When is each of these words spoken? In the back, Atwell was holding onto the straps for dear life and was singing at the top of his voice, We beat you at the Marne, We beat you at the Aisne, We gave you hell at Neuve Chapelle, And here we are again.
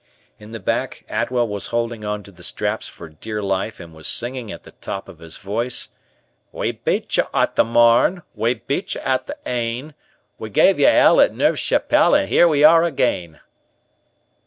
In 0.39 0.49
the 0.49 0.59
back, 0.59 1.05
Atwell 1.09 1.47
was 1.47 1.67
holding 1.67 2.03
onto 2.03 2.31
the 2.31 2.41
straps 2.41 2.87
for 2.87 3.07
dear 3.07 3.39
life 3.39 3.79
and 3.79 3.93
was 3.93 4.07
singing 4.07 4.51
at 4.51 4.63
the 4.63 4.71
top 4.81 5.07
of 5.07 5.19
his 5.19 5.37
voice, 5.37 5.89
We 6.51 6.71
beat 6.71 7.17
you 7.17 7.25
at 7.35 7.55
the 7.55 7.63
Marne, 7.63 8.23
We 8.33 8.55
beat 8.55 8.95
you 8.95 9.01
at 9.01 9.27
the 9.27 9.37
Aisne, 9.45 9.93
We 10.39 10.49
gave 10.49 10.79
you 10.79 10.87
hell 10.87 11.21
at 11.21 11.35
Neuve 11.35 11.59
Chapelle, 11.59 12.15
And 12.15 12.27
here 12.29 12.47
we 12.47 12.63
are 12.63 12.83
again. 12.83 13.41